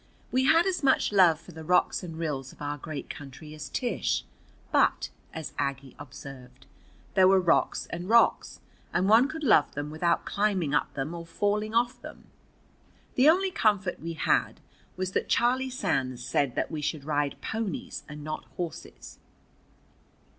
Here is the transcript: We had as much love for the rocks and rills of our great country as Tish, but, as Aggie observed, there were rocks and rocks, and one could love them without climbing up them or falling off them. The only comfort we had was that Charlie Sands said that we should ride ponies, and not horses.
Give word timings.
We 0.31 0.45
had 0.45 0.65
as 0.65 0.81
much 0.81 1.11
love 1.11 1.39
for 1.39 1.51
the 1.51 1.63
rocks 1.63 2.01
and 2.01 2.17
rills 2.17 2.51
of 2.51 2.59
our 2.59 2.79
great 2.79 3.07
country 3.07 3.53
as 3.53 3.69
Tish, 3.69 4.25
but, 4.71 5.11
as 5.31 5.53
Aggie 5.59 5.95
observed, 5.99 6.65
there 7.13 7.27
were 7.27 7.39
rocks 7.39 7.85
and 7.91 8.09
rocks, 8.09 8.61
and 8.93 9.07
one 9.07 9.27
could 9.27 9.43
love 9.43 9.75
them 9.75 9.91
without 9.91 10.25
climbing 10.25 10.73
up 10.73 10.91
them 10.95 11.13
or 11.13 11.23
falling 11.27 11.75
off 11.75 12.01
them. 12.01 12.25
The 13.13 13.29
only 13.29 13.51
comfort 13.51 13.99
we 13.99 14.13
had 14.13 14.59
was 14.97 15.11
that 15.11 15.29
Charlie 15.29 15.69
Sands 15.69 16.25
said 16.25 16.55
that 16.55 16.71
we 16.71 16.81
should 16.81 17.03
ride 17.03 17.39
ponies, 17.39 18.01
and 18.09 18.23
not 18.23 18.45
horses. 18.57 19.19